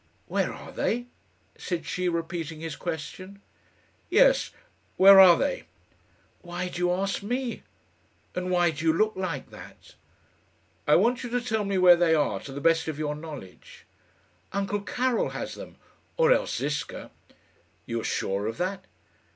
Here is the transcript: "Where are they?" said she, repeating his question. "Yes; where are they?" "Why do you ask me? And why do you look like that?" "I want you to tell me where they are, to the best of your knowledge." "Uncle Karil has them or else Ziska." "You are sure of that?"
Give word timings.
"Where 0.25 0.51
are 0.51 0.71
they?" 0.71 1.05
said 1.59 1.85
she, 1.85 2.09
repeating 2.09 2.59
his 2.59 2.75
question. 2.75 3.39
"Yes; 4.09 4.49
where 4.97 5.19
are 5.19 5.37
they?" 5.37 5.65
"Why 6.41 6.69
do 6.69 6.79
you 6.79 6.91
ask 6.91 7.21
me? 7.21 7.61
And 8.33 8.49
why 8.49 8.71
do 8.71 8.83
you 8.83 8.93
look 8.93 9.15
like 9.15 9.51
that?" 9.51 9.93
"I 10.87 10.95
want 10.95 11.21
you 11.23 11.29
to 11.29 11.39
tell 11.39 11.65
me 11.65 11.77
where 11.77 11.95
they 11.95 12.15
are, 12.15 12.39
to 12.39 12.51
the 12.51 12.59
best 12.59 12.87
of 12.87 12.97
your 12.97 13.13
knowledge." 13.13 13.85
"Uncle 14.51 14.81
Karil 14.81 15.33
has 15.33 15.53
them 15.53 15.75
or 16.17 16.31
else 16.31 16.57
Ziska." 16.57 17.11
"You 17.85 18.01
are 18.01 18.03
sure 18.03 18.47
of 18.47 18.57
that?" 18.57 18.85